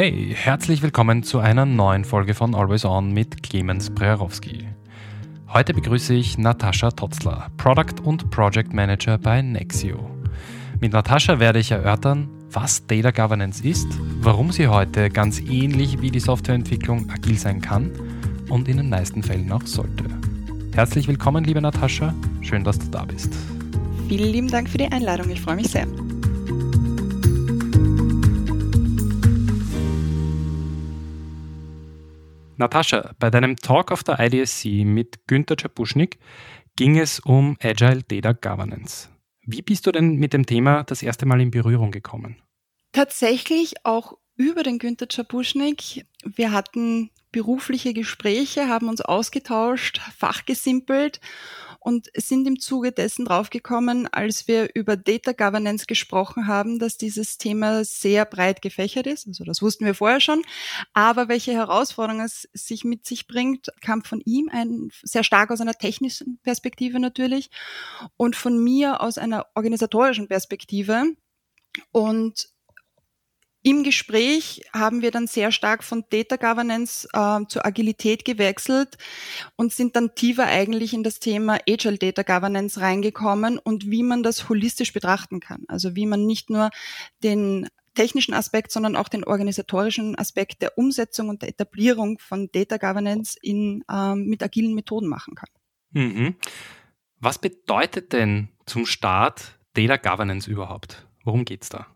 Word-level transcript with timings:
Hey, 0.00 0.32
herzlich 0.32 0.80
willkommen 0.80 1.24
zu 1.24 1.40
einer 1.40 1.66
neuen 1.66 2.04
Folge 2.04 2.32
von 2.32 2.54
Always 2.54 2.84
On 2.84 3.12
mit 3.12 3.42
Clemens 3.42 3.90
Brejarowski. 3.90 4.68
Heute 5.52 5.74
begrüße 5.74 6.14
ich 6.14 6.38
Natascha 6.38 6.92
Totzler, 6.92 7.48
Product 7.56 8.00
und 8.04 8.30
Project 8.30 8.72
Manager 8.72 9.18
bei 9.18 9.42
Nexio. 9.42 10.08
Mit 10.78 10.92
Natascha 10.92 11.40
werde 11.40 11.58
ich 11.58 11.72
erörtern, 11.72 12.28
was 12.52 12.86
Data 12.86 13.10
Governance 13.10 13.66
ist, 13.66 13.88
warum 14.20 14.52
sie 14.52 14.68
heute 14.68 15.10
ganz 15.10 15.40
ähnlich 15.40 16.00
wie 16.00 16.12
die 16.12 16.20
Softwareentwicklung 16.20 17.10
agil 17.10 17.36
sein 17.36 17.60
kann 17.60 17.90
und 18.50 18.68
in 18.68 18.76
den 18.76 18.90
meisten 18.90 19.24
Fällen 19.24 19.50
auch 19.50 19.66
sollte. 19.66 20.04
Herzlich 20.76 21.08
willkommen, 21.08 21.42
liebe 21.42 21.60
Natascha. 21.60 22.14
Schön, 22.40 22.62
dass 22.62 22.78
du 22.78 22.86
da 22.86 23.04
bist. 23.04 23.34
Vielen 24.08 24.30
lieben 24.30 24.48
Dank 24.48 24.68
für 24.68 24.78
die 24.78 24.92
Einladung. 24.92 25.28
Ich 25.30 25.40
freue 25.40 25.56
mich 25.56 25.66
sehr. 25.66 25.88
Natascha, 32.58 33.14
bei 33.20 33.30
deinem 33.30 33.56
Talk 33.56 33.92
auf 33.92 34.02
der 34.02 34.18
IDSC 34.18 34.84
mit 34.84 35.26
Günter 35.28 35.56
Czapuschnik 35.56 36.18
ging 36.74 36.98
es 36.98 37.20
um 37.20 37.56
Agile 37.62 38.02
Data 38.02 38.32
Governance. 38.32 39.08
Wie 39.42 39.62
bist 39.62 39.86
du 39.86 39.92
denn 39.92 40.16
mit 40.16 40.32
dem 40.32 40.44
Thema 40.44 40.82
das 40.82 41.02
erste 41.02 41.24
Mal 41.24 41.40
in 41.40 41.52
Berührung 41.52 41.92
gekommen? 41.92 42.42
Tatsächlich 42.92 43.74
auch 43.84 44.14
über 44.34 44.64
den 44.64 44.78
Günter 44.78 45.08
Czapuschnik. 45.08 46.04
Wir 46.24 46.50
hatten 46.50 47.10
berufliche 47.30 47.94
Gespräche, 47.94 48.68
haben 48.68 48.88
uns 48.88 49.02
ausgetauscht, 49.02 50.00
fachgesimpelt 50.16 51.20
und 51.80 52.08
sind 52.14 52.46
im 52.46 52.58
Zuge 52.58 52.92
dessen 52.92 53.24
draufgekommen, 53.24 54.06
als 54.08 54.48
wir 54.48 54.74
über 54.74 54.96
Data 54.96 55.32
Governance 55.32 55.86
gesprochen 55.86 56.46
haben, 56.46 56.78
dass 56.78 56.96
dieses 56.96 57.38
Thema 57.38 57.84
sehr 57.84 58.24
breit 58.24 58.62
gefächert 58.62 59.06
ist. 59.06 59.26
Also 59.26 59.44
das 59.44 59.62
wussten 59.62 59.84
wir 59.84 59.94
vorher 59.94 60.20
schon. 60.20 60.42
Aber 60.92 61.28
welche 61.28 61.52
Herausforderungen 61.52 62.24
es 62.24 62.48
sich 62.52 62.84
mit 62.84 63.06
sich 63.06 63.26
bringt, 63.26 63.68
kam 63.80 64.02
von 64.02 64.20
ihm 64.24 64.48
ein, 64.50 64.90
sehr 65.02 65.24
stark 65.24 65.50
aus 65.50 65.60
einer 65.60 65.74
technischen 65.74 66.38
Perspektive 66.42 66.98
natürlich 66.98 67.50
und 68.16 68.36
von 68.36 68.62
mir 68.62 69.00
aus 69.00 69.18
einer 69.18 69.46
organisatorischen 69.54 70.28
Perspektive. 70.28 71.04
Und 71.92 72.48
im 73.68 73.82
Gespräch 73.82 74.62
haben 74.72 75.02
wir 75.02 75.10
dann 75.10 75.26
sehr 75.26 75.52
stark 75.52 75.84
von 75.84 76.02
Data 76.08 76.36
Governance 76.36 77.06
äh, 77.12 77.46
zur 77.48 77.66
Agilität 77.66 78.24
gewechselt 78.24 78.96
und 79.56 79.74
sind 79.74 79.94
dann 79.94 80.14
tiefer 80.14 80.46
eigentlich 80.46 80.94
in 80.94 81.02
das 81.02 81.20
Thema 81.20 81.58
Agile 81.68 81.98
Data 81.98 82.22
Governance 82.22 82.80
reingekommen 82.80 83.58
und 83.58 83.90
wie 83.90 84.02
man 84.02 84.22
das 84.22 84.48
holistisch 84.48 84.94
betrachten 84.94 85.40
kann. 85.40 85.64
Also 85.68 85.94
wie 85.94 86.06
man 86.06 86.24
nicht 86.24 86.48
nur 86.48 86.70
den 87.22 87.68
technischen 87.94 88.32
Aspekt, 88.32 88.72
sondern 88.72 88.96
auch 88.96 89.08
den 89.08 89.24
organisatorischen 89.24 90.16
Aspekt 90.16 90.62
der 90.62 90.78
Umsetzung 90.78 91.28
und 91.28 91.42
der 91.42 91.50
Etablierung 91.50 92.18
von 92.20 92.48
Data 92.50 92.78
Governance 92.78 93.36
in, 93.42 93.84
ähm, 93.92 94.24
mit 94.28 94.42
agilen 94.42 94.74
Methoden 94.74 95.08
machen 95.08 95.34
kann. 95.34 95.50
Mhm. 95.90 96.36
Was 97.20 97.38
bedeutet 97.38 98.14
denn 98.14 98.48
zum 98.64 98.86
Start 98.86 99.58
Data 99.74 99.98
Governance 99.98 100.50
überhaupt? 100.50 101.06
Worum 101.22 101.44
geht's 101.44 101.68
da? 101.68 101.86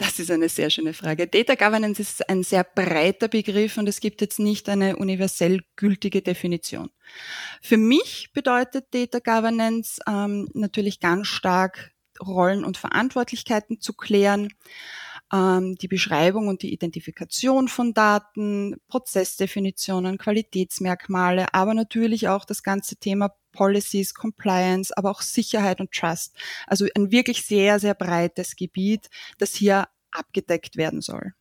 Das 0.00 0.18
ist 0.18 0.30
eine 0.30 0.48
sehr 0.48 0.70
schöne 0.70 0.94
Frage. 0.94 1.26
Data 1.26 1.54
Governance 1.56 2.00
ist 2.00 2.26
ein 2.30 2.42
sehr 2.42 2.64
breiter 2.64 3.28
Begriff 3.28 3.76
und 3.76 3.86
es 3.86 4.00
gibt 4.00 4.22
jetzt 4.22 4.38
nicht 4.38 4.70
eine 4.70 4.96
universell 4.96 5.60
gültige 5.76 6.22
Definition. 6.22 6.88
Für 7.60 7.76
mich 7.76 8.30
bedeutet 8.32 8.86
Data 8.94 9.18
Governance 9.18 10.00
ähm, 10.08 10.48
natürlich 10.54 11.00
ganz 11.00 11.26
stark 11.26 11.90
Rollen 12.18 12.64
und 12.64 12.78
Verantwortlichkeiten 12.78 13.82
zu 13.82 13.92
klären, 13.92 14.54
ähm, 15.32 15.76
die 15.76 15.88
Beschreibung 15.88 16.48
und 16.48 16.62
die 16.62 16.72
Identifikation 16.72 17.68
von 17.68 17.94
Daten, 17.94 18.76
Prozessdefinitionen, 18.88 20.18
Qualitätsmerkmale, 20.18 21.54
aber 21.54 21.74
natürlich 21.74 22.28
auch 22.28 22.44
das 22.44 22.62
ganze 22.62 22.96
Thema 22.96 23.34
Policies, 23.52 24.14
Compliance, 24.14 24.96
aber 24.96 25.10
auch 25.10 25.22
Sicherheit 25.22 25.80
und 25.80 25.92
Trust. 25.92 26.36
Also 26.66 26.86
ein 26.94 27.10
wirklich 27.10 27.44
sehr, 27.44 27.78
sehr 27.78 27.94
breites 27.94 28.56
Gebiet, 28.56 29.08
das 29.38 29.54
hier 29.54 29.88
abgedeckt 30.10 30.76
werden 30.76 31.00
soll. 31.00 31.34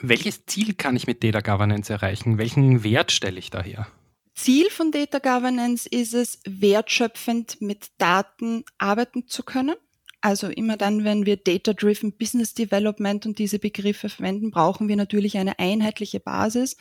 Welches 0.00 0.46
Ziel 0.46 0.74
kann 0.74 0.96
ich 0.96 1.06
mit 1.06 1.24
Data 1.24 1.40
Governance 1.40 1.92
erreichen? 1.92 2.38
Welchen 2.38 2.84
Wert 2.84 3.10
stelle 3.10 3.38
ich 3.38 3.50
daher? 3.50 3.88
Ziel 4.34 4.70
von 4.70 4.92
Data 4.92 5.18
Governance 5.18 5.88
ist 5.88 6.14
es, 6.14 6.40
wertschöpfend 6.46 7.60
mit 7.60 7.88
Daten 7.98 8.64
arbeiten 8.78 9.26
zu 9.26 9.42
können. 9.42 9.74
Also 10.20 10.48
immer 10.48 10.76
dann, 10.76 11.04
wenn 11.04 11.26
wir 11.26 11.36
Data-Driven 11.36 12.12
Business 12.12 12.52
Development 12.52 13.24
und 13.24 13.38
diese 13.38 13.60
Begriffe 13.60 14.08
verwenden, 14.08 14.50
brauchen 14.50 14.88
wir 14.88 14.96
natürlich 14.96 15.38
eine 15.38 15.58
einheitliche 15.60 16.18
Basis, 16.18 16.76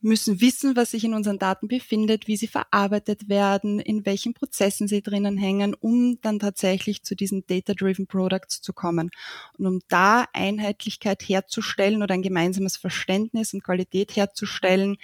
müssen 0.00 0.40
wissen, 0.40 0.74
was 0.76 0.90
sich 0.92 1.04
in 1.04 1.14
unseren 1.14 1.38
Daten 1.38 1.68
befindet, 1.68 2.26
wie 2.26 2.36
sie 2.36 2.46
verarbeitet 2.46 3.28
werden, 3.28 3.80
in 3.80 4.06
welchen 4.06 4.34
Prozessen 4.34 4.88
sie 4.88 5.02
drinnen 5.02 5.36
hängen, 5.36 5.74
um 5.74 6.18
dann 6.22 6.38
tatsächlich 6.38 7.02
zu 7.02 7.14
diesen 7.14 7.46
Data-Driven 7.46 8.06
Products 8.06 8.60
zu 8.62 8.72
kommen. 8.72 9.10
Und 9.58 9.66
um 9.66 9.80
da 9.88 10.26
Einheitlichkeit 10.32 11.22
herzustellen 11.22 12.02
oder 12.02 12.14
ein 12.14 12.22
gemeinsames 12.22 12.76
Verständnis 12.76 13.52
und 13.54 13.62
Qualität 13.62 14.16
herzustellen, 14.16 14.96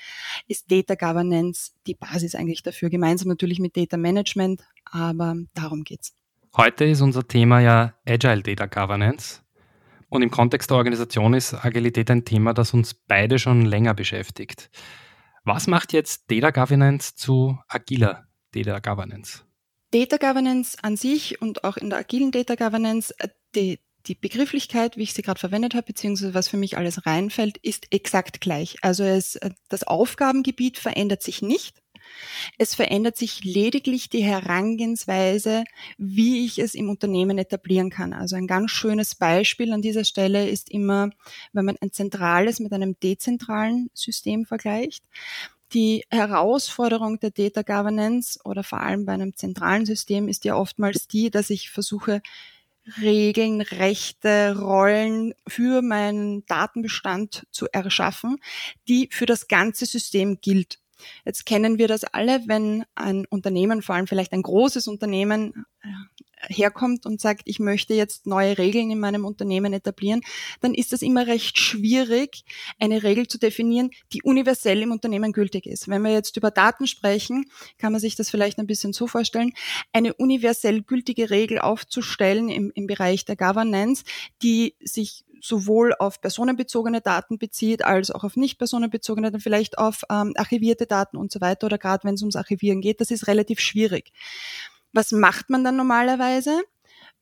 ist 0.48 0.71
Data 0.71 0.94
Governance 0.94 1.72
die 1.87 1.94
Basis 1.94 2.34
eigentlich 2.34 2.62
dafür, 2.62 2.91
gemeinsam 2.91 3.28
natürlich 3.28 3.59
mit 3.59 3.77
Data 3.77 3.97
Management, 3.97 4.62
aber 4.84 5.37
darum 5.54 5.84
geht's. 5.84 6.20
Heute 6.56 6.84
ist 6.84 7.00
unser 7.00 7.28
Thema 7.28 7.61
ja 7.61 7.94
Agile 8.05 8.43
Data 8.43 8.66
Governance. 8.66 9.43
Und 10.09 10.22
im 10.22 10.33
Kontext 10.33 10.69
der 10.71 10.78
Organisation 10.78 11.33
ist 11.33 11.55
Agilität 11.55 12.11
ein 12.11 12.25
Thema, 12.25 12.53
das 12.53 12.75
uns 12.75 12.94
beide 12.94 13.38
schon 13.38 13.65
länger 13.65 13.94
beschäftigt. 13.94 14.69
Was 15.44 15.69
macht 15.69 15.93
jetzt 15.93 16.28
Data 16.28 16.50
Governance 16.50 17.15
zu 17.15 17.56
agiler 17.69 18.27
Data 18.53 18.81
Governance? 18.81 19.44
Data 19.93 20.16
Governance 20.16 20.77
an 20.83 20.97
sich 20.97 21.41
und 21.41 21.62
auch 21.62 21.77
in 21.77 21.91
der 21.91 22.00
agilen 22.00 22.33
Data 22.33 22.56
Governance, 22.56 23.15
die, 23.55 23.78
die 24.06 24.16
Begrifflichkeit, 24.16 24.97
wie 24.97 25.05
ich 25.05 25.15
sie 25.15 25.22
gerade 25.22 25.39
verwendet 25.39 25.75
habe, 25.75 25.87
beziehungsweise 25.87 26.34
was 26.34 26.49
für 26.49 26.56
mich 26.56 26.77
alles 26.77 27.06
reinfällt, 27.06 27.59
ist 27.59 27.93
exakt 27.93 28.41
gleich. 28.41 28.77
Also 28.83 29.05
es, 29.05 29.39
das 29.69 29.84
Aufgabengebiet 29.84 30.78
verändert 30.78 31.22
sich 31.22 31.43
nicht. 31.43 31.80
Es 32.59 32.75
verändert 32.75 33.16
sich 33.16 33.44
lediglich 33.44 34.09
die 34.09 34.22
Herangehensweise, 34.22 35.65
wie 35.98 36.44
ich 36.44 36.59
es 36.59 36.75
im 36.75 36.91
Unternehmen 36.91 37.38
etablieren 37.38 37.91
kann. 37.91 38.12
Also 38.12 38.37
ein 38.37 38.47
ganz 38.47 38.71
schönes 38.71 39.15
Beispiel 39.15 39.72
an 39.72 39.82
dieser 39.82 40.04
Stelle 40.04 40.48
ist 40.48 40.71
immer, 40.71 41.10
wenn 41.53 41.65
man 41.65 41.76
ein 41.81 41.93
zentrales 41.93 42.60
mit 42.60 42.72
einem 42.72 42.98
dezentralen 43.00 43.91
System 43.94 44.44
vergleicht. 44.44 45.04
Die 45.72 46.04
Herausforderung 46.10 47.21
der 47.21 47.31
Data 47.31 47.62
Governance 47.62 48.41
oder 48.44 48.65
vor 48.65 48.81
allem 48.81 49.06
bei 49.06 49.12
einem 49.12 49.37
zentralen 49.37 49.87
System 49.87 50.28
ist 50.28 50.44
ja 50.44 50.56
oftmals 50.56 51.06
die, 51.06 51.31
dass 51.31 51.48
ich 51.48 51.71
versuche, 51.71 52.22
Regeln, 53.00 53.60
Rechte, 53.60 54.56
Rollen 54.59 55.34
für 55.47 55.82
meinen 55.82 56.44
Datenbestand 56.47 57.47
zu 57.50 57.66
erschaffen, 57.72 58.38
die 58.88 59.09
für 59.12 59.27
das 59.27 59.48
ganze 59.48 59.87
System 59.87 60.41
gilt. 60.41 60.78
Jetzt 61.25 61.47
kennen 61.47 61.78
wir 61.78 61.88
das 61.88 62.05
alle, 62.05 62.43
wenn 62.47 62.84
ein 62.94 63.27
Unternehmen, 63.27 63.83
vor 63.83 63.94
allem 63.94 64.06
vielleicht 64.06 64.33
ein 64.33 64.43
großes 64.43 64.88
Unternehmen, 64.88 65.66
äh, 65.83 65.88
herkommt 66.49 67.06
und 67.06 67.21
sagt, 67.21 67.43
ich 67.44 67.59
möchte 67.59 67.94
jetzt 67.94 68.27
neue 68.27 68.56
Regeln 68.59 68.91
in 68.91 68.99
meinem 68.99 69.25
Unternehmen 69.25 69.72
etablieren, 69.72 70.22
dann 70.60 70.75
ist 70.75 70.93
das 70.93 71.03
immer 71.03 71.27
recht 71.27 71.59
schwierig, 71.59 72.44
eine 72.78 73.03
Regel 73.03 73.27
zu 73.28 73.39
definieren, 73.39 73.91
die 74.12 74.22
universell 74.22 74.83
im 74.83 74.93
Unternehmen 74.93 75.33
gültig 75.33 75.66
ist. 75.66 75.89
Wenn 75.89 76.03
wir 76.03 76.12
jetzt 76.12 76.37
über 76.37 76.50
Daten 76.50 76.87
sprechen, 76.87 77.50
kann 77.78 77.93
man 77.93 78.00
sich 78.00 78.16
das 78.16 78.31
vielleicht 78.31 78.59
ein 78.59 78.66
bisschen 78.66 78.93
so 78.93 79.06
vorstellen, 79.06 79.53
eine 79.93 80.15
universell 80.15 80.83
gültige 80.83 81.31
Regel 81.31 81.59
aufzustellen 81.59 82.49
im, 82.49 82.72
im 82.75 82.87
Bereich 82.87 83.25
der 83.25 83.37
Governance, 83.37 84.05
die 84.43 84.75
sich 84.81 85.25
sowohl 85.41 85.95
auf 85.98 86.21
personenbezogene 86.21 87.01
Daten 87.01 87.39
bezieht, 87.39 87.84
als 87.84 88.10
auch 88.10 88.25
auf 88.25 88.37
nicht 88.37 88.59
personenbezogene, 88.59 89.31
dann 89.31 89.41
vielleicht 89.41 89.78
auf 89.78 90.03
ähm, 90.10 90.34
archivierte 90.37 90.87
Daten 90.87 91.16
und 91.16 91.33
so 91.33 91.41
weiter 91.41 91.66
oder 91.66 91.78
gerade 91.78 92.04
wenn 92.04 92.15
es 92.15 92.22
ums 92.22 92.37
Archivieren 92.37 92.81
geht, 92.81 93.01
das 93.01 93.10
ist 93.10 93.27
relativ 93.27 93.60
schwierig. 93.60 94.13
Was 94.92 95.13
macht 95.13 95.51
man 95.51 95.65
dann 95.65 95.77
normalerweise? 95.77 96.63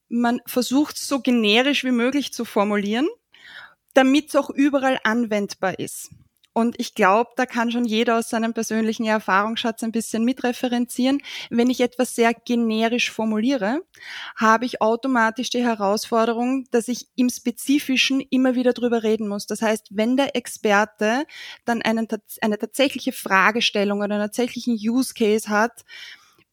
Man 0.09 0.41
versucht 0.45 0.97
es 0.97 1.07
so 1.07 1.19
generisch 1.19 1.83
wie 1.83 1.91
möglich 1.91 2.33
zu 2.33 2.45
formulieren, 2.45 3.07
damit 3.93 4.29
es 4.29 4.35
auch 4.35 4.49
überall 4.49 4.99
anwendbar 5.03 5.77
ist. 5.79 6.09
Und 6.53 6.79
ich 6.79 6.95
glaube, 6.95 7.29
da 7.35 7.45
kann 7.45 7.71
schon 7.71 7.85
jeder 7.85 8.17
aus 8.17 8.29
seinem 8.29 8.53
persönlichen 8.53 9.05
Erfahrungsschatz 9.05 9.83
ein 9.83 9.91
bisschen 9.91 10.25
mitreferenzieren. 10.25 11.21
Wenn 11.49 11.69
ich 11.69 11.79
etwas 11.79 12.15
sehr 12.15 12.33
generisch 12.33 13.11
formuliere, 13.11 13.81
habe 14.35 14.65
ich 14.65 14.81
automatisch 14.81 15.49
die 15.51 15.63
Herausforderung, 15.63 16.65
dass 16.71 16.87
ich 16.87 17.07
im 17.15 17.29
Spezifischen 17.29 18.19
immer 18.19 18.55
wieder 18.55 18.73
drüber 18.73 19.03
reden 19.03 19.27
muss. 19.27 19.45
Das 19.45 19.61
heißt, 19.61 19.87
wenn 19.91 20.17
der 20.17 20.35
Experte 20.35 21.25
dann 21.65 21.81
einen, 21.81 22.07
eine 22.41 22.57
tatsächliche 22.57 23.11
Fragestellung 23.11 23.99
oder 23.99 24.15
einen 24.15 24.23
tatsächlichen 24.23 24.73
Use 24.73 25.13
Case 25.13 25.49
hat, 25.49 25.85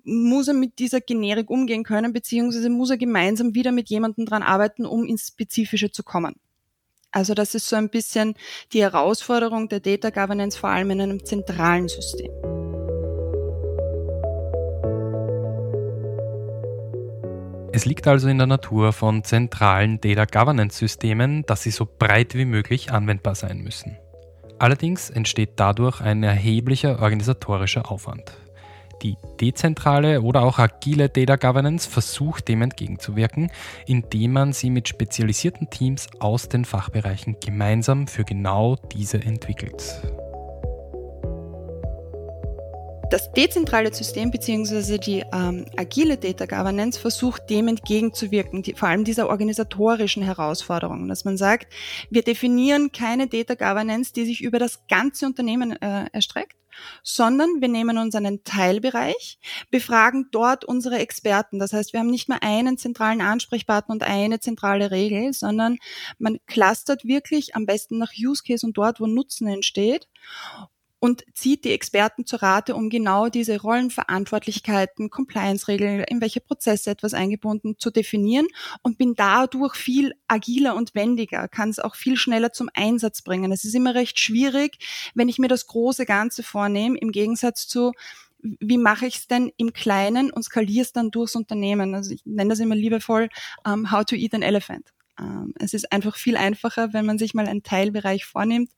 muss 0.04 0.46
er 0.46 0.54
mit 0.54 0.78
dieser 0.78 1.00
Generik 1.00 1.50
umgehen 1.50 1.82
können, 1.82 2.12
beziehungsweise 2.12 2.70
muss 2.70 2.90
er 2.90 2.96
gemeinsam 2.96 3.54
wieder 3.54 3.72
mit 3.72 3.88
jemandem 3.88 4.25
dran 4.25 4.42
arbeiten, 4.42 4.87
um 4.87 5.04
ins 5.04 5.28
Spezifische 5.28 5.90
zu 5.90 6.04
kommen. 6.04 6.37
Also 7.12 7.34
das 7.34 7.54
ist 7.54 7.68
so 7.68 7.76
ein 7.76 7.88
bisschen 7.88 8.34
die 8.72 8.82
Herausforderung 8.82 9.68
der 9.68 9.80
Data 9.80 10.10
Governance, 10.10 10.58
vor 10.58 10.70
allem 10.70 10.90
in 10.90 11.00
einem 11.00 11.24
zentralen 11.24 11.88
System. 11.88 12.30
Es 17.72 17.84
liegt 17.84 18.06
also 18.06 18.28
in 18.28 18.38
der 18.38 18.46
Natur 18.46 18.94
von 18.94 19.22
zentralen 19.22 20.00
Data 20.00 20.24
Governance 20.24 20.78
Systemen, 20.78 21.44
dass 21.44 21.62
sie 21.62 21.70
so 21.70 21.86
breit 21.86 22.34
wie 22.34 22.46
möglich 22.46 22.90
anwendbar 22.90 23.34
sein 23.34 23.58
müssen. 23.58 23.98
Allerdings 24.58 25.10
entsteht 25.10 25.50
dadurch 25.56 26.00
ein 26.00 26.22
erheblicher 26.22 27.02
organisatorischer 27.02 27.90
Aufwand. 27.90 28.32
Die 29.02 29.16
dezentrale 29.40 30.22
oder 30.22 30.43
auch 30.43 30.58
agile 30.58 31.08
Data 31.08 31.37
Governance 31.37 31.88
versucht 31.88 32.48
dem 32.48 32.62
entgegenzuwirken, 32.62 33.50
indem 33.87 34.32
man 34.32 34.52
sie 34.52 34.70
mit 34.70 34.88
spezialisierten 34.88 35.69
Teams 35.70 36.08
aus 36.19 36.48
den 36.48 36.64
Fachbereichen 36.64 37.37
gemeinsam 37.44 38.06
für 38.06 38.25
genau 38.25 38.76
diese 38.93 39.19
entwickelt. 39.19 40.00
Das 43.08 43.31
dezentrale 43.31 43.94
System 43.94 44.32
bzw. 44.32 44.99
die 44.99 45.25
ähm, 45.32 45.66
agile 45.76 46.16
Data 46.16 46.44
Governance 46.44 46.99
versucht 46.99 47.49
dem 47.50 47.69
entgegenzuwirken, 47.69 48.64
die, 48.64 48.75
vor 48.75 48.88
allem 48.88 49.04
dieser 49.04 49.28
organisatorischen 49.28 50.25
Herausforderung, 50.25 51.06
dass 51.06 51.25
man 51.25 51.37
sagt, 51.37 51.72
wir 52.10 52.22
definieren 52.22 52.90
keine 52.90 53.28
Data 53.28 53.54
Governance, 53.54 54.12
die 54.12 54.25
sich 54.25 54.42
über 54.42 54.58
das 54.58 54.81
ganze 54.88 55.26
Unternehmen 55.26 55.81
äh, 55.81 56.06
erstreckt, 56.12 56.56
sondern 57.02 57.61
wir 57.61 57.69
nehmen 57.69 57.99
uns 57.99 58.14
einen 58.14 58.44
Teilbereich, 58.44 59.38
befragen 59.70 60.28
dort 60.31 60.64
unsere 60.64 60.99
Experten. 60.99 61.58
Das 61.58 61.73
heißt, 61.73 61.93
wir 61.93 62.00
haben 62.00 62.11
nicht 62.11 62.28
mehr 62.28 62.43
einen 62.43 62.78
zentralen 62.78 63.20
Ansprechpartner 63.20 63.94
und 63.94 64.02
eine 64.02 64.40
zentrale 64.40 64.90
Regel, 64.90 65.32
sondern 65.32 65.78
man 66.19 66.38
clustert 66.46 67.05
wirklich 67.05 67.55
am 67.55 67.67
besten 67.67 67.99
nach 67.99 68.12
Use 68.19 68.43
Case 68.46 68.67
und 68.67 68.76
dort, 68.76 69.00
wo 69.00 69.06
Nutzen 69.06 69.49
entsteht 69.49 70.08
und 70.98 71.25
zieht 71.34 71.64
die 71.64 71.72
Experten 71.72 72.25
zu 72.25 72.37
Rate, 72.37 72.75
um 72.75 72.88
genau 72.88 73.28
diese 73.28 73.60
Rollenverantwortlichkeiten, 73.60 75.10
Compliance-Regeln, 75.10 76.04
in 76.04 76.20
welche 76.20 76.40
Prozesse 76.40 76.90
etwas 76.90 77.12
eingebunden 77.12 77.76
zu 77.78 77.90
definieren 77.90 78.46
und 78.82 78.96
bin 78.96 79.14
dadurch 79.14 79.75
viel 79.75 80.14
agiler 80.26 80.75
und 80.75 80.94
wendiger, 80.94 81.48
kann 81.48 81.69
es 81.69 81.78
auch 81.78 81.96
viel 81.96 82.16
schneller 82.16 82.52
zum 82.52 82.70
Einsatz 82.75 83.22
bringen. 83.22 83.52
Es 83.52 83.64
ist 83.64 83.75
immer 83.75 83.94
recht 83.94 84.19
schwierig, 84.19 84.78
wenn 85.14 85.28
ich 85.28 85.38
mir 85.38 85.48
das 85.48 85.66
große 85.66 86.06
Ganze 86.06 86.43
vornehme, 86.43 86.99
im 86.99 87.12
Gegensatz 87.12 87.69
zu 87.69 87.92
wie 88.60 88.78
mache 88.78 89.06
ich 89.06 89.16
es 89.16 89.26
denn 89.26 89.50
im 89.56 89.72
Kleinen 89.72 90.31
und 90.31 90.44
skaliere 90.44 90.82
es 90.82 90.92
dann 90.92 91.10
durchs 91.10 91.34
Unternehmen? 91.34 91.94
Also 91.94 92.14
ich 92.14 92.25
nenne 92.25 92.50
das 92.50 92.60
immer 92.60 92.76
liebevoll 92.76 93.28
um, 93.64 93.72
ähm, 93.72 93.90
How 93.90 94.04
to 94.04 94.14
Eat 94.14 94.34
an 94.34 94.42
Elephant. 94.42 94.92
Um, 95.19 95.26
ähm, 95.26 95.54
es 95.58 95.75
ist 95.75 95.90
einfach 95.90 96.16
viel 96.16 96.37
einfacher, 96.37 96.92
wenn 96.92 97.06
man 97.06 97.19
sich 97.19 97.34
mal 97.34 97.49
einen 97.49 97.62
Teilbereich 97.62 98.25
vornimmt 98.25 98.70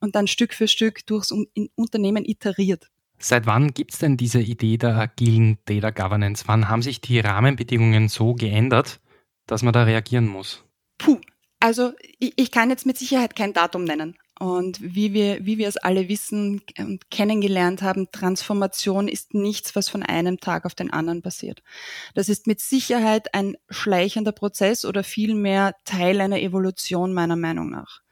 und 0.00 0.14
dann 0.14 0.26
Stück 0.26 0.54
für 0.54 0.68
Stück 0.68 1.06
durchs 1.06 1.32
Unternehmen 1.74 2.24
iteriert. 2.24 2.90
Seit 3.18 3.46
wann 3.46 3.72
gibt 3.72 3.94
es 3.94 3.98
denn 3.98 4.16
diese 4.16 4.40
Idee 4.40 4.76
der 4.76 4.96
agilen 4.96 5.58
Data 5.64 5.90
Governance? 5.90 6.44
Wann 6.46 6.68
haben 6.68 6.82
sich 6.82 7.00
die 7.00 7.18
Rahmenbedingungen 7.18 8.08
so 8.08 8.34
geändert, 8.34 9.00
dass 9.46 9.62
man 9.62 9.72
da 9.72 9.84
reagieren 9.84 10.26
muss? 10.26 10.64
Puh, 10.98 11.20
also 11.60 11.92
ich, 12.18 12.34
ich 12.36 12.50
kann 12.50 12.70
jetzt 12.70 12.86
mit 12.86 12.98
Sicherheit 12.98 13.34
kein 13.34 13.54
Datum 13.54 13.84
nennen. 13.84 14.16
Und 14.38 14.78
wie 14.82 15.14
wir, 15.14 15.46
wie 15.46 15.56
wir 15.56 15.66
es 15.66 15.78
alle 15.78 16.10
wissen 16.10 16.60
und 16.76 17.10
kennengelernt 17.10 17.80
haben, 17.80 18.10
Transformation 18.12 19.08
ist 19.08 19.32
nichts, 19.32 19.74
was 19.74 19.88
von 19.88 20.02
einem 20.02 20.40
Tag 20.40 20.66
auf 20.66 20.74
den 20.74 20.92
anderen 20.92 21.22
passiert. 21.22 21.62
Das 22.14 22.28
ist 22.28 22.46
mit 22.46 22.60
Sicherheit 22.60 23.32
ein 23.32 23.56
schleichender 23.70 24.32
Prozess 24.32 24.84
oder 24.84 25.02
vielmehr 25.02 25.74
Teil 25.86 26.20
einer 26.20 26.38
Evolution 26.38 27.14
meiner 27.14 27.36
Meinung 27.36 27.70
nach 27.70 28.02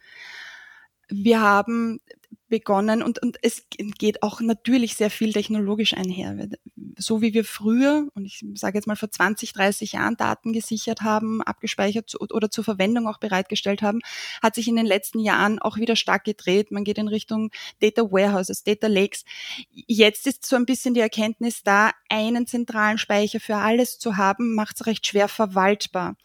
wir 1.09 1.41
haben 1.41 2.01
begonnen 2.49 3.03
und, 3.03 3.21
und 3.21 3.39
es 3.43 3.67
geht 3.71 4.23
auch 4.23 4.41
natürlich 4.41 4.95
sehr 4.95 5.11
viel 5.11 5.33
technologisch 5.33 5.95
einher. 5.95 6.49
So 6.97 7.21
wie 7.21 7.35
wir 7.35 7.45
früher, 7.45 8.09
und 8.15 8.25
ich 8.27 8.45
sage 8.55 8.79
jetzt 8.79 8.87
mal 8.87 8.97
vor 8.97 9.11
20, 9.11 9.53
30 9.53 9.93
Jahren 9.93 10.17
Daten 10.17 10.53
gesichert 10.53 11.01
haben, 11.01 11.43
abgespeichert 11.43 12.15
oder 12.21 12.51
zur 12.51 12.63
Verwendung 12.63 13.09
auch 13.09 13.19
bereitgestellt 13.19 13.83
haben, 13.83 14.01
hat 14.41 14.55
sich 14.55 14.69
in 14.69 14.77
den 14.77 14.87
letzten 14.87 15.19
Jahren 15.19 15.59
auch 15.59 15.79
wieder 15.79 15.97
stark 15.97 16.23
gedreht. 16.23 16.71
Man 16.71 16.85
geht 16.85 16.99
in 16.99 17.09
Richtung 17.09 17.51
Data 17.81 18.03
Warehouses, 18.03 18.63
Data 18.63 18.87
Lakes. 18.87 19.25
Jetzt 19.73 20.27
ist 20.29 20.47
so 20.47 20.55
ein 20.55 20.67
bisschen 20.67 20.95
die 20.95 21.01
Erkenntnis 21.01 21.63
da, 21.65 21.91
einen 22.09 22.47
zentralen 22.47 22.99
Speicher 22.99 23.41
für 23.41 23.57
alles 23.57 23.99
zu 23.99 24.17
haben, 24.17 24.55
macht 24.55 24.77
es 24.77 24.87
recht 24.87 25.07
schwer 25.07 25.27
verwaltbar. 25.27 26.17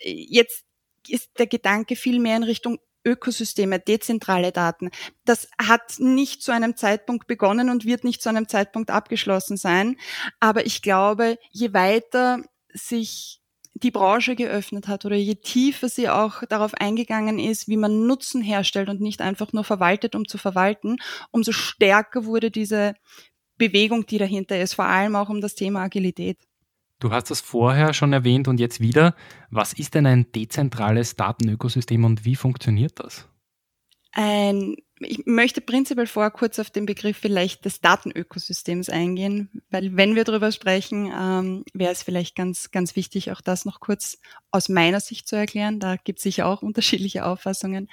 Jetzt 0.00 0.64
ist 1.06 1.30
der 1.38 1.46
Gedanke 1.46 1.94
viel 1.94 2.18
mehr 2.18 2.36
in 2.36 2.42
Richtung 2.42 2.78
Ökosysteme, 3.04 3.78
dezentrale 3.78 4.52
Daten. 4.52 4.90
Das 5.24 5.48
hat 5.60 5.98
nicht 5.98 6.42
zu 6.42 6.52
einem 6.52 6.76
Zeitpunkt 6.76 7.26
begonnen 7.26 7.70
und 7.70 7.84
wird 7.84 8.04
nicht 8.04 8.22
zu 8.22 8.28
einem 8.28 8.48
Zeitpunkt 8.48 8.90
abgeschlossen 8.90 9.56
sein. 9.56 9.96
Aber 10.40 10.66
ich 10.66 10.82
glaube, 10.82 11.38
je 11.50 11.72
weiter 11.72 12.42
sich 12.72 13.42
die 13.74 13.90
Branche 13.90 14.36
geöffnet 14.36 14.86
hat 14.86 15.04
oder 15.04 15.16
je 15.16 15.34
tiefer 15.34 15.88
sie 15.88 16.08
auch 16.08 16.44
darauf 16.48 16.74
eingegangen 16.74 17.38
ist, 17.38 17.68
wie 17.68 17.76
man 17.76 18.06
Nutzen 18.06 18.42
herstellt 18.42 18.88
und 18.88 19.00
nicht 19.00 19.20
einfach 19.20 19.52
nur 19.52 19.64
verwaltet, 19.64 20.14
um 20.14 20.28
zu 20.28 20.38
verwalten, 20.38 20.98
umso 21.30 21.52
stärker 21.52 22.24
wurde 22.24 22.50
diese 22.50 22.94
Bewegung, 23.58 24.06
die 24.06 24.18
dahinter 24.18 24.60
ist, 24.60 24.74
vor 24.74 24.84
allem 24.86 25.16
auch 25.16 25.28
um 25.28 25.40
das 25.40 25.54
Thema 25.54 25.82
Agilität. 25.82 26.38
Du 27.02 27.10
hast 27.10 27.32
das 27.32 27.40
vorher 27.40 27.94
schon 27.94 28.12
erwähnt 28.12 28.46
und 28.46 28.60
jetzt 28.60 28.78
wieder. 28.78 29.16
Was 29.50 29.72
ist 29.72 29.94
denn 29.94 30.06
ein 30.06 30.30
dezentrales 30.30 31.16
Datenökosystem 31.16 32.04
und 32.04 32.24
wie 32.24 32.36
funktioniert 32.36 33.00
das? 33.00 33.26
Ein, 34.12 34.76
ich 35.00 35.26
möchte 35.26 35.60
prinzipiell 35.60 36.06
vorher 36.06 36.30
kurz 36.30 36.60
auf 36.60 36.70
den 36.70 36.86
Begriff 36.86 37.16
vielleicht 37.16 37.64
des 37.64 37.80
Datenökosystems 37.80 38.88
eingehen, 38.88 39.50
weil 39.68 39.96
wenn 39.96 40.14
wir 40.14 40.22
darüber 40.22 40.52
sprechen, 40.52 41.10
ähm, 41.12 41.64
wäre 41.74 41.90
es 41.90 42.04
vielleicht 42.04 42.36
ganz, 42.36 42.70
ganz 42.70 42.94
wichtig, 42.94 43.32
auch 43.32 43.40
das 43.40 43.64
noch 43.64 43.80
kurz 43.80 44.18
aus 44.52 44.68
meiner 44.68 45.00
Sicht 45.00 45.26
zu 45.26 45.34
erklären. 45.34 45.80
Da 45.80 45.96
gibt 45.96 46.20
es 46.20 46.22
sicher 46.22 46.46
auch 46.46 46.62
unterschiedliche 46.62 47.26
Auffassungen. 47.26 47.90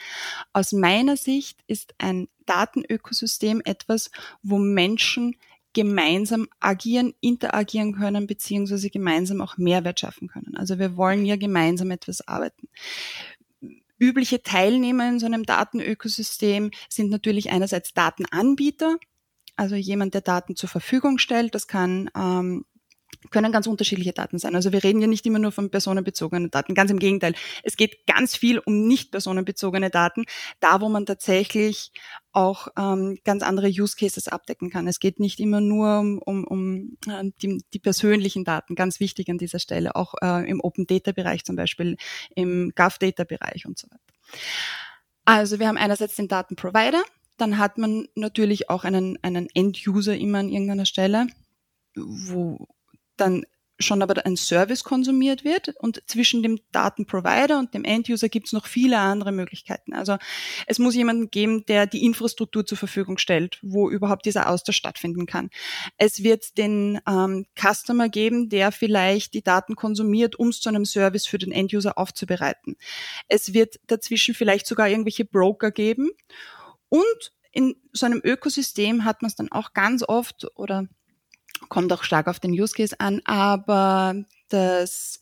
Aus 0.53 0.71
meiner 0.71 1.17
Sicht 1.17 1.63
ist 1.65 1.95
ein 1.97 2.27
Datenökosystem 2.45 3.63
etwas, 3.65 4.11
wo 4.43 4.59
Menschen 4.59 5.35
gemeinsam 5.73 6.47
agieren, 6.59 7.13
interagieren 7.21 7.93
können, 7.93 8.27
beziehungsweise 8.27 8.89
gemeinsam 8.89 9.41
auch 9.41 9.57
Mehrwert 9.57 9.99
schaffen 9.99 10.27
können. 10.27 10.55
Also 10.55 10.79
wir 10.79 10.97
wollen 10.97 11.25
ja 11.25 11.35
gemeinsam 11.35 11.91
etwas 11.91 12.27
arbeiten. 12.27 12.67
Übliche 13.99 14.41
Teilnehmer 14.41 15.09
in 15.09 15.19
so 15.19 15.25
einem 15.25 15.43
Datenökosystem 15.43 16.71
sind 16.87 17.09
natürlich 17.09 17.51
einerseits 17.51 17.93
Datenanbieter, 17.93 18.97
also 19.57 19.75
jemand, 19.75 20.13
der 20.13 20.21
Daten 20.21 20.55
zur 20.55 20.69
Verfügung 20.69 21.17
stellt. 21.17 21.53
Das 21.53 21.67
kann 21.67 22.09
ähm, 22.15 22.65
können 23.31 23.51
ganz 23.51 23.67
unterschiedliche 23.67 24.13
Daten 24.13 24.39
sein. 24.39 24.55
Also 24.55 24.71
wir 24.71 24.83
reden 24.83 25.01
ja 25.01 25.07
nicht 25.07 25.25
immer 25.25 25.39
nur 25.39 25.51
von 25.51 25.69
personenbezogenen 25.69 26.51
Daten. 26.51 26.73
Ganz 26.73 26.89
im 26.89 26.99
Gegenteil. 26.99 27.33
Es 27.63 27.75
geht 27.75 28.05
ganz 28.07 28.35
viel 28.35 28.59
um 28.59 28.87
nicht 28.87 29.11
personenbezogene 29.11 29.89
Daten, 29.89 30.23
da 30.59 30.81
wo 30.81 30.89
man 30.89 31.05
tatsächlich 31.05 31.91
auch 32.31 32.69
ähm, 32.77 33.17
ganz 33.25 33.43
andere 33.43 33.67
Use 33.67 33.95
Cases 33.97 34.27
abdecken 34.27 34.69
kann. 34.69 34.87
Es 34.87 34.99
geht 34.99 35.19
nicht 35.19 35.39
immer 35.39 35.61
nur 35.61 35.99
um, 35.99 36.19
um, 36.19 36.43
um 36.45 36.97
äh, 37.07 37.31
die, 37.41 37.63
die 37.73 37.79
persönlichen 37.79 38.45
Daten, 38.45 38.75
ganz 38.75 38.99
wichtig 38.99 39.29
an 39.29 39.37
dieser 39.37 39.59
Stelle, 39.59 39.95
auch 39.95 40.13
äh, 40.21 40.49
im 40.49 40.61
Open 40.61 40.87
Data 40.87 41.11
Bereich 41.11 41.43
zum 41.43 41.55
Beispiel, 41.55 41.97
im 42.35 42.71
Gov 42.75 42.97
Data 42.99 43.23
Bereich 43.23 43.65
und 43.65 43.77
so 43.77 43.87
weiter. 43.89 44.39
Also 45.25 45.59
wir 45.59 45.67
haben 45.67 45.77
einerseits 45.77 46.15
den 46.15 46.27
Datenprovider, 46.27 47.03
dann 47.37 47.57
hat 47.57 47.77
man 47.77 48.07
natürlich 48.15 48.69
auch 48.69 48.83
einen, 48.83 49.17
einen 49.23 49.47
End-User 49.53 50.15
immer 50.15 50.39
an 50.39 50.49
irgendeiner 50.49 50.85
Stelle, 50.85 51.27
wo 51.95 52.67
dann 53.19 53.45
schon 53.79 54.01
aber 54.01 54.25
ein 54.25 54.35
Service 54.35 54.83
konsumiert 54.83 55.43
wird 55.43 55.69
und 55.79 56.03
zwischen 56.05 56.43
dem 56.43 56.59
Datenprovider 56.71 57.57
und 57.57 57.73
dem 57.73 57.85
Enduser 57.85 58.27
gibt 58.27 58.47
es 58.47 58.53
noch 58.53 58.67
viele 58.67 58.99
andere 58.99 59.31
Möglichkeiten. 59.31 59.93
Also 59.93 60.17
es 60.67 60.79
muss 60.79 60.95
jemanden 60.95 61.31
geben, 61.31 61.65
der 61.65 61.87
die 61.87 62.03
Infrastruktur 62.03 62.65
zur 62.65 62.77
Verfügung 62.77 63.17
stellt, 63.17 63.57
wo 63.61 63.89
überhaupt 63.89 64.25
dieser 64.25 64.49
Austausch 64.49 64.75
stattfinden 64.75 65.25
kann. 65.25 65.49
Es 65.97 66.23
wird 66.23 66.57
den 66.57 66.99
ähm, 67.07 67.45
Customer 67.57 68.09
geben, 68.09 68.49
der 68.49 68.71
vielleicht 68.71 69.33
die 69.33 69.43
Daten 69.43 69.75
konsumiert, 69.75 70.37
um 70.37 70.49
es 70.49 70.59
zu 70.59 70.69
einem 70.69 70.85
Service 70.85 71.25
für 71.25 71.37
den 71.37 71.51
Enduser 71.51 71.97
aufzubereiten. 71.97 72.75
Es 73.27 73.53
wird 73.53 73.79
dazwischen 73.87 74.35
vielleicht 74.35 74.67
sogar 74.67 74.89
irgendwelche 74.89 75.25
Broker 75.25 75.71
geben 75.71 76.09
und 76.89 77.33
in 77.51 77.75
so 77.93 78.05
einem 78.05 78.21
Ökosystem 78.23 79.05
hat 79.05 79.21
man 79.21 79.29
es 79.29 79.35
dann 79.35 79.51
auch 79.51 79.73
ganz 79.73 80.03
oft 80.03 80.45
oder 80.55 80.87
kommt 81.67 81.91
auch 81.91 82.03
stark 82.03 82.27
auf 82.27 82.39
den 82.39 82.51
Use 82.51 82.73
Case 82.73 82.99
an, 82.99 83.21
aber 83.25 84.15
dass 84.49 85.19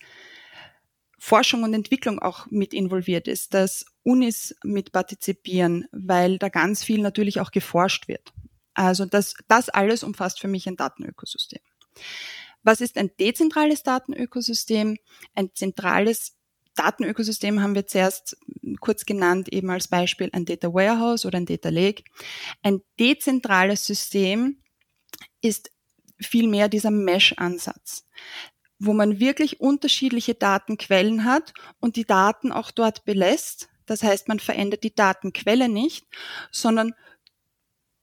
Forschung 1.20 1.64
und 1.64 1.74
Entwicklung 1.74 2.20
auch 2.20 2.46
mit 2.50 2.74
involviert 2.74 3.28
ist, 3.28 3.54
dass 3.54 3.86
Unis 4.04 4.56
mit 4.64 4.92
partizipieren, 4.92 5.88
weil 5.92 6.38
da 6.38 6.50
ganz 6.50 6.84
viel 6.84 7.02
natürlich 7.02 7.42
auch 7.42 7.52
geforscht 7.52 8.08
wird. 8.08 8.34
Also 8.74 9.06
das, 9.06 9.34
das 9.48 9.70
alles 9.70 10.04
umfasst 10.04 10.40
für 10.40 10.48
mich 10.48 10.68
ein 10.68 10.78
Datenökosystem. 10.78 11.60
Was 12.64 12.80
ist 12.80 12.98
ein 12.98 13.12
dezentrales 13.20 13.84
Datenökosystem? 13.84 14.98
Ein 15.36 15.50
zentrales 15.56 16.38
Datenökosystem 16.76 17.62
haben 17.62 17.76
wir 17.76 17.88
zuerst 17.88 18.38
kurz 18.80 19.06
genannt 19.06 19.52
eben 19.52 19.70
als 19.70 19.88
Beispiel 19.88 20.30
ein 20.32 20.46
Data 20.46 20.74
Warehouse 20.74 21.26
oder 21.26 21.38
ein 21.38 21.46
Data 21.46 21.70
Lake. 21.70 22.04
Ein 22.62 22.82
dezentrales 23.00 23.86
System 23.86 24.62
ist 25.42 25.72
vielmehr 26.20 26.70
dieser 26.70 26.92
Mesh-Ansatz 26.92 28.08
wo 28.80 28.94
man 28.94 29.20
wirklich 29.20 29.60
unterschiedliche 29.60 30.36
Datenquellen 30.36 31.26
hat 31.26 31.54
und 31.80 31.96
die 31.96 32.06
Daten 32.06 32.52
auch 32.52 32.72
dort 32.72 33.06
belässt. 33.06 33.70
Das 33.86 34.04
heißt, 34.04 34.28
man 34.28 34.40
verändert 34.40 34.84
die 34.84 34.94
Datenquelle 34.94 35.70
nicht, 35.70 36.06
sondern 36.52 36.94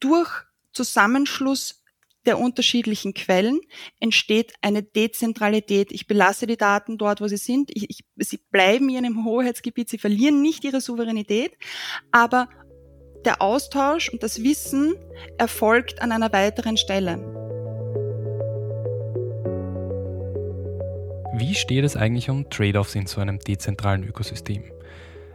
durch 0.00 0.30
Zusammenschluss 0.72 1.82
der 2.26 2.38
unterschiedlichen 2.38 3.12
Quellen 3.12 3.60
entsteht 4.00 4.54
eine 4.62 4.82
Dezentralität. 4.82 5.92
Ich 5.92 6.06
belasse 6.06 6.46
die 6.46 6.56
Daten 6.56 6.96
dort, 6.96 7.20
wo 7.20 7.28
sie 7.28 7.36
sind. 7.36 7.70
Ich, 7.74 7.90
ich, 7.90 8.04
sie 8.16 8.38
bleiben 8.38 8.88
in 8.88 9.04
ihrem 9.04 9.24
Hoheitsgebiet, 9.26 9.90
sie 9.90 9.98
verlieren 9.98 10.40
nicht 10.40 10.64
ihre 10.64 10.80
Souveränität, 10.80 11.52
aber 12.12 12.48
der 13.26 13.42
Austausch 13.42 14.08
und 14.08 14.22
das 14.22 14.42
Wissen 14.42 14.94
erfolgt 15.38 16.00
an 16.00 16.12
einer 16.12 16.32
weiteren 16.32 16.78
Stelle. 16.78 17.33
Wie 21.36 21.56
steht 21.56 21.84
es 21.84 21.96
eigentlich 21.96 22.30
um 22.30 22.48
Trade-offs 22.48 22.94
in 22.94 23.06
so 23.06 23.20
einem 23.20 23.40
dezentralen 23.40 24.04
Ökosystem? 24.04 24.62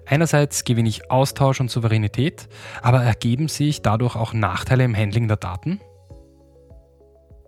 Einerseits 0.06 0.64
gewinne 0.64 0.88
ich 0.88 1.12
Austausch 1.12 1.60
und 1.60 1.70
Souveränität, 1.70 2.48
aber 2.82 3.04
ergeben 3.04 3.50
sich 3.50 3.82
dadurch 3.82 4.16
auch 4.16 4.32
Nachteile 4.32 4.86
im 4.86 4.96
Handling 4.96 5.28
der 5.28 5.36
Daten? 5.36 5.82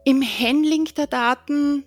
Im 0.03 0.21
Handling 0.21 0.83
der 0.97 1.07
Daten 1.07 1.85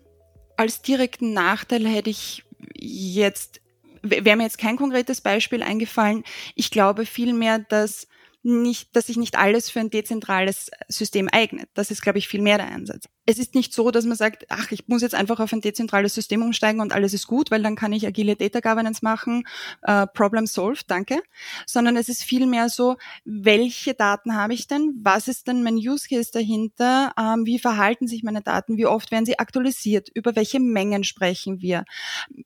als 0.57 0.81
direkten 0.81 1.35
Nachteil 1.35 1.87
hätte 1.87 2.09
ich 2.09 2.45
jetzt, 2.81 3.61
wäre 4.01 4.37
mir 4.37 4.45
jetzt 4.45 4.59
kein 4.59 4.79
konkretes 4.79 5.21
Beispiel 5.21 5.63
eingefallen. 5.63 6.25
Ich 6.55 6.71
glaube 6.71 7.05
vielmehr, 7.05 7.59
dass 7.59 8.09
nicht, 8.45 8.95
dass 8.95 9.07
sich 9.07 9.17
nicht 9.17 9.39
alles 9.39 9.71
für 9.71 9.81
ein 9.81 9.89
dezentrales 9.89 10.71
System 10.89 11.29
eignet. 11.29 11.71
Das 11.73 11.91
ist, 11.91 12.03
glaube 12.03 12.19
ich, 12.19 12.29
viel 12.29 12.43
mehr 12.43 12.59
der 12.59 12.69
Einsatz. 12.69 13.07
Es 13.25 13.39
ist 13.39 13.55
nicht 13.55 13.73
so, 13.73 13.91
dass 13.91 14.05
man 14.05 14.19
sagt, 14.19 14.45
ach, 14.51 14.71
ich 14.71 14.87
muss 14.87 15.01
jetzt 15.01 15.15
einfach 15.15 15.41
auf 15.41 15.53
ein 15.55 15.63
dezentrales 15.63 16.15
System 16.15 16.43
umsteigen 16.43 16.81
und 16.81 16.93
alles 16.93 17.15
ist 17.15 17.27
gut, 17.27 17.51
weil 17.51 17.63
dann 17.63 17.75
kann 17.75 17.95
ich 17.95 18.07
agile 18.07 18.37
Data 18.37 18.61
Governance 18.61 19.01
machen, 19.03 19.45
uh, 19.89 20.05
Problem 20.13 20.47
solved, 20.47 20.91
danke. 20.91 21.23
Sondern 21.67 21.97
es 21.97 22.11
ist 22.11 22.23
vielmehr 22.23 22.69
so, 22.69 22.97
welche 23.25 23.95
Daten 23.95 24.37
habe 24.37 24.53
ich 24.53 24.67
denn? 24.67 24.93
Was 25.03 25.27
ist 25.27 25.49
denn 25.49 25.63
mein 25.63 25.77
Use 25.77 26.07
Case 26.07 26.31
dahinter? 26.31 27.15
Ähm, 27.19 27.47
wie 27.47 27.59
verhalten 27.59 28.07
sich 28.07 28.23
meine 28.25 28.43
Daten? 28.43 28.77
Wie 28.77 28.87
oft 28.87 29.11
werden 29.11 29.25
sie 29.25 29.39
aktualisiert? 29.39 30.11
Über 30.13 30.37
welche 30.37 30.61
Mengen 30.61 31.03
sprechen 31.03 31.63
wir? 31.63 31.85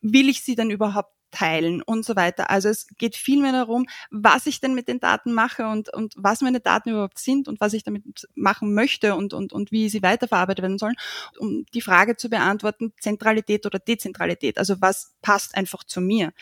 Will 0.01 0.29
ich 0.29 0.45
sie 0.45 0.55
denn 0.55 0.71
überhaupt 0.71 1.18
teilen 1.31 1.83
und 1.83 2.05
so 2.05 2.17
weiter. 2.17 2.51
Also 2.51 2.69
es 2.69 2.87
geht 2.99 3.17
vielmehr 3.17 3.53
darum, 3.53 3.87
was 4.11 4.47
ich 4.47 4.61
denn 4.61 4.75
mit 4.75 4.89
den 4.89 5.01
Daten 5.01 5.33
mache 5.33 5.67
und, 5.67 5.93
und 5.93 6.15
was 6.17 6.41
meine 6.41 6.61
Daten 6.61 6.91
überhaupt 6.91 7.19
sind 7.19 7.49
und 7.49 7.61
was 7.61 7.73
ich 7.73 7.85
damit 7.85 8.29
machen 8.35 8.75
möchte 8.75 9.15
und, 9.15 9.35
und, 9.35 9.53
und 9.53 9.73
wie 9.73 9.89
sie 9.89 10.03
weiterverarbeitet 10.03 10.63
werden 10.63 10.79
sollen, 10.79 10.97
um 11.39 11.65
die 11.75 11.81
Frage 11.81 12.17
zu 12.17 12.29
beantworten, 12.29 12.93
Zentralität 13.01 13.67
oder 13.67 13.79
Dezentralität. 13.79 14.59
Also 14.59 14.81
was 14.81 15.15
passt 15.23 15.57
einfach 15.57 15.85
zu 15.85 16.01
mir. 16.01 16.33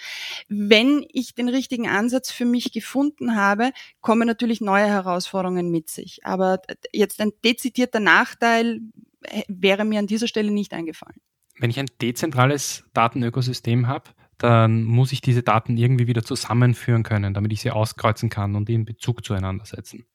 Wenn 0.49 1.05
ich 1.12 1.35
den 1.35 1.49
richtigen 1.49 1.88
Ansatz 1.88 2.31
für 2.31 2.45
mich 2.45 2.73
gefunden 2.73 3.37
habe, 3.37 3.73
kommen 4.00 4.26
natürlich 4.26 4.61
neue 4.61 4.87
Herausforderungen 4.87 5.71
mit 5.71 5.90
sich. 5.90 6.25
Aber 6.25 6.61
jetzt 6.93 7.21
ein 7.21 7.33
dezidierter 7.45 8.00
Nachteil 8.00 8.81
äh, 9.23 9.43
wäre 9.49 9.85
mir 9.85 9.99
an 9.99 10.07
dieser 10.07 10.28
Stelle 10.28 10.50
nicht 10.50 10.73
eingefallen. 10.73 11.21
Wenn 11.59 11.71
ich 11.71 11.78
ein 11.78 11.90
dezentrales 12.00 12.85
Datenökosystem 12.93 13.87
habe, 13.87 14.11
dann 14.38 14.85
muss 14.85 15.12
ich 15.12 15.21
diese 15.21 15.43
Daten 15.43 15.76
irgendwie 15.76 16.07
wieder 16.07 16.23
zusammenführen 16.23 17.02
können, 17.02 17.35
damit 17.35 17.52
ich 17.52 17.61
sie 17.61 17.71
auskreuzen 17.71 18.28
kann 18.28 18.55
und 18.55 18.69
in 18.69 18.85
Bezug 18.85 19.25
zueinander 19.25 19.64
setzen. 19.64 20.07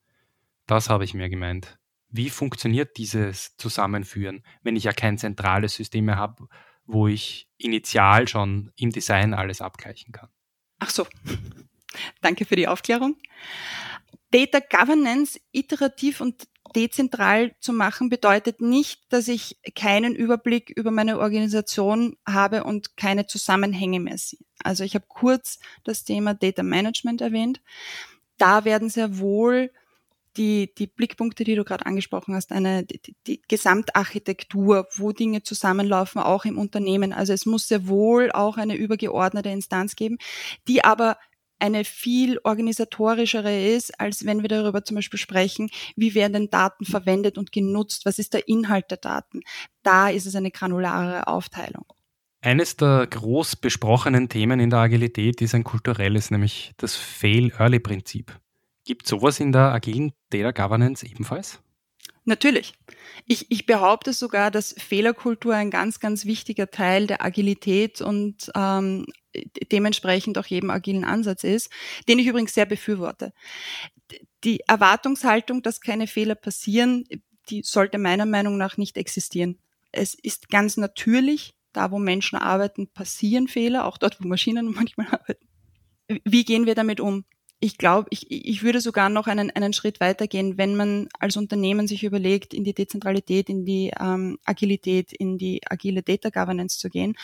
Das 0.67 0.89
habe 0.89 1.03
ich 1.03 1.13
mir 1.13 1.29
gemeint. 1.29 1.79
Wie 2.09 2.29
funktioniert 2.29 2.97
dieses 2.97 3.55
Zusammenführen, 3.57 4.43
wenn 4.63 4.75
ich 4.75 4.83
ja 4.83 4.91
kein 4.91 5.17
zentrales 5.17 5.75
System 5.75 6.05
mehr 6.05 6.17
habe, 6.17 6.47
wo 6.85 7.07
ich 7.07 7.47
initial 7.57 8.27
schon 8.27 8.71
im 8.75 8.91
Design 8.91 9.33
alles 9.33 9.61
abgleichen 9.61 10.11
kann? 10.11 10.29
Ach 10.79 10.89
so. 10.89 11.07
Danke 12.21 12.45
für 12.45 12.55
die 12.55 12.67
Aufklärung. 12.67 13.17
Data 14.31 14.59
Governance 14.59 15.39
iterativ 15.51 16.21
und 16.21 16.47
dezentral 16.75 17.53
zu 17.59 17.73
machen 17.73 18.09
bedeutet 18.09 18.61
nicht, 18.61 19.01
dass 19.09 19.27
ich 19.27 19.57
keinen 19.75 20.15
Überblick 20.15 20.69
über 20.69 20.91
meine 20.91 21.19
Organisation 21.19 22.15
habe 22.25 22.63
und 22.63 22.95
keine 22.95 23.27
Zusammenhänge 23.27 24.00
mehr 24.00 24.17
sehe. 24.17 24.39
Also 24.63 24.83
ich 24.83 24.95
habe 24.95 25.05
kurz 25.07 25.59
das 25.83 26.03
Thema 26.03 26.33
Data 26.33 26.63
Management 26.63 27.21
erwähnt. 27.21 27.61
Da 28.38 28.63
werden 28.63 28.89
sehr 28.89 29.19
wohl 29.19 29.71
die, 30.38 30.73
die 30.75 30.88
Blickpunkte, 30.88 31.43
die 31.43 31.55
du 31.55 31.65
gerade 31.65 31.85
angesprochen 31.85 32.35
hast, 32.35 32.51
eine 32.51 32.85
die, 32.85 33.15
die 33.27 33.41
Gesamtarchitektur, 33.47 34.88
wo 34.95 35.11
Dinge 35.11 35.43
zusammenlaufen, 35.43 36.21
auch 36.21 36.45
im 36.45 36.57
Unternehmen. 36.57 37.11
Also 37.11 37.33
es 37.33 37.45
muss 37.45 37.67
sehr 37.67 37.88
wohl 37.88 38.31
auch 38.31 38.57
eine 38.57 38.75
übergeordnete 38.75 39.50
Instanz 39.50 39.95
geben, 39.95 40.17
die 40.67 40.83
aber 40.85 41.17
eine 41.61 41.85
viel 41.85 42.39
organisatorischere 42.43 43.67
ist, 43.67 43.99
als 43.99 44.25
wenn 44.25 44.41
wir 44.41 44.49
darüber 44.49 44.83
zum 44.83 44.95
Beispiel 44.95 45.19
sprechen, 45.19 45.69
wie 45.95 46.15
werden 46.15 46.33
denn 46.33 46.49
Daten 46.49 46.85
verwendet 46.85 47.37
und 47.37 47.51
genutzt, 47.51 48.05
was 48.05 48.19
ist 48.19 48.33
der 48.33 48.47
Inhalt 48.47 48.89
der 48.91 48.97
Daten. 48.97 49.41
Da 49.83 50.09
ist 50.09 50.25
es 50.25 50.35
eine 50.35 50.51
granulare 50.51 51.27
Aufteilung. 51.27 51.85
Eines 52.41 52.75
der 52.75 53.05
groß 53.07 53.57
besprochenen 53.57 54.27
Themen 54.27 54.59
in 54.59 54.71
der 54.71 54.79
Agilität 54.79 55.41
ist 55.41 55.53
ein 55.53 55.63
kulturelles, 55.63 56.31
nämlich 56.31 56.71
das 56.77 56.95
Fail-Early-Prinzip. 56.95 58.35
Gibt 58.83 59.07
sowas 59.07 59.39
in 59.39 59.51
der 59.51 59.71
agilen 59.71 60.11
Data 60.31 60.51
Governance 60.51 61.05
ebenfalls? 61.05 61.59
Natürlich. 62.23 62.73
Ich, 63.25 63.49
ich 63.51 63.65
behaupte 63.65 64.13
sogar, 64.13 64.51
dass 64.51 64.75
Fehlerkultur 64.77 65.55
ein 65.55 65.71
ganz, 65.71 65.99
ganz 65.99 66.25
wichtiger 66.25 66.69
Teil 66.69 67.07
der 67.07 67.23
Agilität 67.23 68.01
und 68.01 68.51
ähm, 68.55 69.05
dementsprechend 69.71 70.38
auch 70.38 70.45
jedem 70.45 70.69
agilen 70.69 71.03
Ansatz 71.03 71.43
ist, 71.43 71.69
den 72.07 72.19
ich 72.19 72.27
übrigens 72.27 72.53
sehr 72.53 72.65
befürworte. 72.65 73.33
Die 74.43 74.61
Erwartungshaltung, 74.67 75.61
dass 75.61 75.81
keine 75.81 76.07
Fehler 76.07 76.35
passieren, 76.35 77.05
die 77.50 77.63
sollte 77.63 77.97
meiner 77.97 78.25
Meinung 78.25 78.57
nach 78.57 78.77
nicht 78.77 78.97
existieren. 78.97 79.57
Es 79.91 80.13
ist 80.13 80.50
ganz 80.50 80.77
natürlich, 80.77 81.53
da 81.73 81.91
wo 81.91 82.00
Menschen 82.00 82.38
arbeiten, 82.38 82.88
passieren 82.88 83.47
Fehler, 83.47 83.85
auch 83.85 83.97
dort, 83.97 84.21
wo 84.21 84.27
Maschinen 84.27 84.71
manchmal 84.75 85.07
arbeiten. 85.07 85.47
Wie 86.25 86.43
gehen 86.43 86.65
wir 86.65 86.75
damit 86.75 87.00
um? 87.00 87.25
Ich 87.63 87.77
glaube, 87.77 88.07
ich, 88.09 88.25
ich 88.31 88.63
würde 88.63 88.81
sogar 88.81 89.09
noch 89.09 89.27
einen, 89.27 89.51
einen 89.51 89.71
Schritt 89.71 89.99
weitergehen, 89.99 90.57
wenn 90.57 90.75
man 90.75 91.09
als 91.19 91.37
Unternehmen 91.37 91.87
sich 91.87 92.03
überlegt, 92.03 92.55
in 92.55 92.63
die 92.63 92.73
Dezentralität, 92.73 93.49
in 93.49 93.65
die 93.65 93.91
ähm, 93.99 94.39
Agilität, 94.45 95.13
in 95.13 95.37
die 95.37 95.61
agile 95.69 96.01
Data 96.01 96.31
Governance 96.31 96.79
zu 96.79 96.89
gehen, 96.89 97.15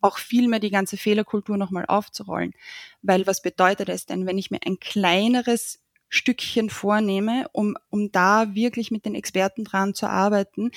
auch 0.00 0.18
viel 0.18 0.48
mehr 0.48 0.58
die 0.58 0.70
ganze 0.70 0.96
Fehlerkultur 0.96 1.56
nochmal 1.56 1.84
aufzurollen. 1.86 2.54
Weil 3.02 3.24
was 3.28 3.40
bedeutet 3.40 3.88
es 3.88 4.04
denn, 4.04 4.26
wenn 4.26 4.36
ich 4.36 4.50
mir 4.50 4.58
ein 4.66 4.80
kleineres 4.80 5.78
Stückchen 6.08 6.70
vornehme, 6.70 7.46
um, 7.52 7.76
um 7.88 8.10
da 8.10 8.52
wirklich 8.54 8.90
mit 8.90 9.04
den 9.04 9.14
Experten 9.14 9.62
dran 9.62 9.94
zu 9.94 10.08
arbeiten, 10.08 10.72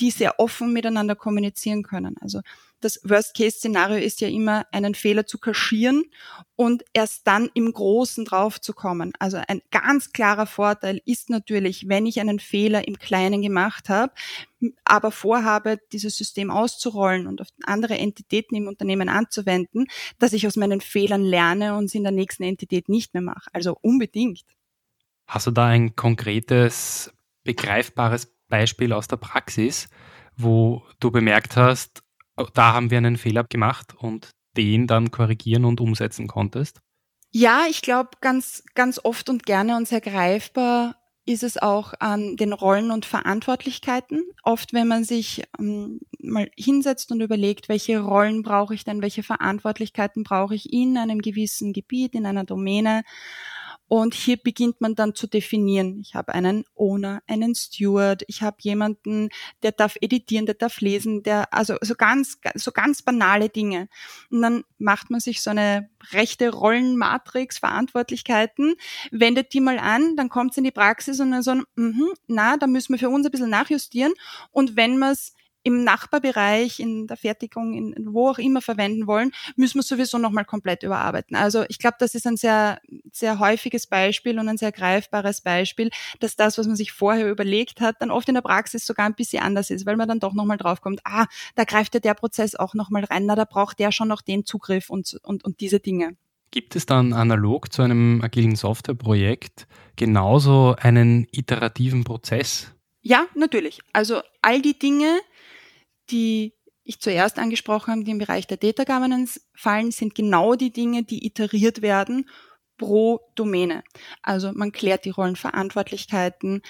die 0.00 0.10
sehr 0.10 0.40
offen 0.40 0.72
miteinander 0.72 1.14
kommunizieren 1.14 1.82
können. 1.82 2.16
Also 2.22 2.40
das 2.82 3.00
Worst-Case-Szenario 3.04 3.96
ist 3.96 4.20
ja 4.20 4.28
immer, 4.28 4.66
einen 4.72 4.94
Fehler 4.94 5.26
zu 5.26 5.38
kaschieren 5.38 6.04
und 6.56 6.84
erst 6.92 7.26
dann 7.26 7.48
im 7.54 7.72
Großen 7.72 8.24
drauf 8.24 8.60
zu 8.60 8.72
kommen. 8.74 9.12
Also 9.18 9.40
ein 9.48 9.62
ganz 9.70 10.12
klarer 10.12 10.46
Vorteil 10.46 11.00
ist 11.06 11.30
natürlich, 11.30 11.88
wenn 11.88 12.06
ich 12.06 12.20
einen 12.20 12.40
Fehler 12.40 12.86
im 12.86 12.98
Kleinen 12.98 13.40
gemacht 13.40 13.88
habe, 13.88 14.12
aber 14.84 15.10
vorhabe, 15.10 15.78
dieses 15.92 16.16
System 16.16 16.50
auszurollen 16.50 17.26
und 17.26 17.40
auf 17.40 17.48
andere 17.64 17.98
Entitäten 17.98 18.56
im 18.56 18.68
Unternehmen 18.68 19.08
anzuwenden, 19.08 19.86
dass 20.18 20.32
ich 20.32 20.46
aus 20.46 20.56
meinen 20.56 20.80
Fehlern 20.80 21.22
lerne 21.22 21.76
und 21.76 21.88
sie 21.88 21.98
in 21.98 22.04
der 22.04 22.12
nächsten 22.12 22.42
Entität 22.42 22.88
nicht 22.88 23.14
mehr 23.14 23.22
mache. 23.22 23.48
Also 23.52 23.76
unbedingt. 23.80 24.44
Hast 25.26 25.46
du 25.46 25.50
da 25.50 25.66
ein 25.66 25.96
konkretes, 25.96 27.12
begreifbares 27.44 28.32
Beispiel 28.48 28.92
aus 28.92 29.08
der 29.08 29.16
Praxis, 29.16 29.88
wo 30.36 30.82
du 31.00 31.10
bemerkt 31.10 31.56
hast, 31.56 32.02
da 32.54 32.72
haben 32.72 32.90
wir 32.90 32.98
einen 32.98 33.16
Fehler 33.16 33.44
gemacht 33.44 33.94
und 33.96 34.30
den 34.56 34.86
dann 34.86 35.10
korrigieren 35.10 35.64
und 35.64 35.80
umsetzen 35.80 36.26
konntest? 36.26 36.80
Ja, 37.30 37.62
ich 37.68 37.82
glaube 37.82 38.10
ganz, 38.20 38.62
ganz 38.74 39.00
oft 39.02 39.30
und 39.30 39.46
gerne 39.46 39.76
und 39.76 39.88
sehr 39.88 40.02
greifbar 40.02 40.96
ist 41.24 41.44
es 41.44 41.56
auch 41.56 41.94
an 42.00 42.36
den 42.36 42.52
Rollen 42.52 42.90
und 42.90 43.06
Verantwortlichkeiten. 43.06 44.24
Oft, 44.42 44.72
wenn 44.72 44.88
man 44.88 45.04
sich 45.04 45.44
ähm, 45.58 46.00
mal 46.18 46.50
hinsetzt 46.56 47.12
und 47.12 47.20
überlegt, 47.20 47.68
welche 47.68 48.00
Rollen 48.00 48.42
brauche 48.42 48.74
ich 48.74 48.84
denn, 48.84 49.02
welche 49.02 49.22
Verantwortlichkeiten 49.22 50.24
brauche 50.24 50.54
ich 50.54 50.72
in 50.72 50.98
einem 50.98 51.20
gewissen 51.20 51.72
Gebiet, 51.72 52.14
in 52.14 52.26
einer 52.26 52.44
Domäne 52.44 53.02
Und 53.92 54.14
hier 54.14 54.38
beginnt 54.38 54.80
man 54.80 54.94
dann 54.94 55.14
zu 55.14 55.26
definieren. 55.26 56.00
Ich 56.00 56.14
habe 56.14 56.32
einen 56.32 56.64
Owner, 56.74 57.22
einen 57.26 57.54
Steward, 57.54 58.22
ich 58.26 58.40
habe 58.40 58.56
jemanden, 58.60 59.28
der 59.62 59.72
darf 59.72 59.96
editieren, 60.00 60.46
der 60.46 60.54
darf 60.54 60.80
lesen, 60.80 61.22
der, 61.22 61.52
also 61.52 61.76
so 61.82 61.94
ganz, 61.94 62.38
so 62.54 62.72
ganz 62.72 63.02
banale 63.02 63.50
Dinge. 63.50 63.90
Und 64.30 64.40
dann 64.40 64.64
macht 64.78 65.10
man 65.10 65.20
sich 65.20 65.42
so 65.42 65.50
eine 65.50 65.90
rechte 66.10 66.48
Rollenmatrix, 66.54 67.58
Verantwortlichkeiten, 67.58 68.76
wendet 69.10 69.52
die 69.52 69.60
mal 69.60 69.78
an, 69.78 70.16
dann 70.16 70.30
kommt 70.30 70.52
es 70.52 70.56
in 70.56 70.64
die 70.64 70.70
Praxis 70.70 71.20
und 71.20 71.30
dann 71.30 71.42
so, 71.42 71.52
mh, 71.74 72.14
na, 72.28 72.56
da 72.56 72.66
müssen 72.66 72.94
wir 72.94 72.98
für 72.98 73.10
uns 73.10 73.26
ein 73.26 73.30
bisschen 73.30 73.50
nachjustieren. 73.50 74.14
Und 74.52 74.74
wenn 74.74 74.96
wir 75.00 75.10
es 75.10 75.34
im 75.62 75.84
Nachbarbereich, 75.84 76.80
in 76.80 77.06
der 77.06 77.16
Fertigung, 77.16 77.74
in, 77.74 77.94
wo 78.12 78.30
auch 78.30 78.38
immer 78.38 78.60
verwenden 78.60 79.06
wollen, 79.06 79.32
müssen 79.56 79.78
wir 79.78 79.82
sowieso 79.82 80.18
nochmal 80.18 80.44
komplett 80.44 80.82
überarbeiten. 80.82 81.36
Also 81.36 81.64
ich 81.68 81.78
glaube, 81.78 81.96
das 81.98 82.14
ist 82.14 82.26
ein 82.26 82.36
sehr, 82.36 82.80
sehr 83.12 83.38
häufiges 83.38 83.86
Beispiel 83.86 84.38
und 84.38 84.48
ein 84.48 84.58
sehr 84.58 84.72
greifbares 84.72 85.40
Beispiel, 85.40 85.90
dass 86.20 86.36
das, 86.36 86.58
was 86.58 86.66
man 86.66 86.76
sich 86.76 86.92
vorher 86.92 87.30
überlegt 87.30 87.80
hat, 87.80 87.96
dann 88.00 88.10
oft 88.10 88.28
in 88.28 88.34
der 88.34 88.42
Praxis 88.42 88.86
sogar 88.86 89.06
ein 89.06 89.14
bisschen 89.14 89.42
anders 89.42 89.70
ist, 89.70 89.86
weil 89.86 89.96
man 89.96 90.08
dann 90.08 90.20
doch 90.20 90.34
nochmal 90.34 90.58
draufkommt, 90.58 91.00
ah, 91.04 91.26
da 91.54 91.64
greift 91.64 91.94
ja 91.94 92.00
der 92.00 92.14
Prozess 92.14 92.54
auch 92.54 92.74
nochmal 92.74 93.04
rein, 93.04 93.26
na, 93.26 93.34
da 93.34 93.44
braucht 93.44 93.78
der 93.78 93.92
schon 93.92 94.08
noch 94.08 94.22
den 94.22 94.44
Zugriff 94.44 94.90
und, 94.90 95.18
und, 95.22 95.44
und 95.44 95.60
diese 95.60 95.80
Dinge. 95.80 96.16
Gibt 96.50 96.76
es 96.76 96.84
dann 96.84 97.14
analog 97.14 97.72
zu 97.72 97.80
einem 97.80 98.20
agilen 98.22 98.56
Softwareprojekt 98.56 99.66
genauso 99.96 100.76
einen 100.78 101.26
iterativen 101.32 102.04
Prozess? 102.04 102.72
Ja, 103.00 103.26
natürlich. 103.34 103.80
Also 103.92 104.20
all 104.42 104.62
die 104.62 104.78
Dinge, 104.78 105.18
die 106.12 106.54
ich 106.84 107.00
zuerst 107.00 107.38
angesprochen 107.38 107.92
habe, 107.92 108.04
die 108.04 108.10
im 108.10 108.18
Bereich 108.18 108.46
der 108.46 108.56
Data 108.56 108.84
Governance 108.84 109.40
fallen, 109.54 109.92
sind 109.92 110.14
genau 110.14 110.54
die 110.54 110.72
Dinge, 110.72 111.04
die 111.04 111.26
iteriert 111.26 111.82
werden 111.82 112.28
pro 112.76 113.20
Domäne. 113.34 113.84
Also 114.22 114.52
man 114.52 114.72
klärt 114.72 115.04
die 115.04 115.10
Rollenverantwortlichkeiten, 115.10 116.62